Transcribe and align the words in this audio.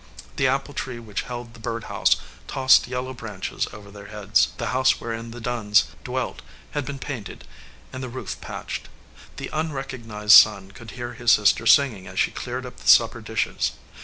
The 0.37 0.47
apple 0.47 0.73
tree 0.73 0.97
which 0.97 1.21
held 1.29 1.53
the 1.53 1.59
bird 1.59 1.83
house 1.83 2.15
tossed 2.47 2.87
yellow 2.87 3.13
branches 3.13 3.67
over 3.71 3.91
their 3.91 4.07
heads. 4.07 4.47
The 4.57 4.69
house 4.73 4.99
wherein 4.99 5.29
the 5.29 5.39
Dunns 5.39 5.83
dwelt 6.03 6.41
had 6.71 6.85
been 6.85 6.97
painted, 6.97 7.47
and 7.93 8.01
the 8.01 8.09
roof 8.09 8.41
patched. 8.41 8.89
The 9.37 9.51
unrecognized 9.53 10.33
son 10.33 10.71
could 10.71 10.89
hear 10.97 11.13
his 11.13 11.29
sis 11.33 11.51
ter 11.53 11.67
singing 11.67 12.07
as 12.07 12.17
she 12.19 12.31
cleared 12.31 12.65
up 12.65 12.77
the 12.77 12.87
supper 12.87 13.21
dishes. 13.21 13.73